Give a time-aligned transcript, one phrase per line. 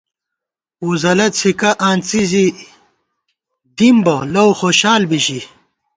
[0.83, 2.45] ووزَلہ څھِکہ آنڅی زی
[3.77, 5.39] دِم بہ لؤخوشال بی ژِی